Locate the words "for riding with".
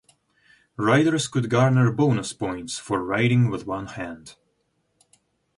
2.79-3.67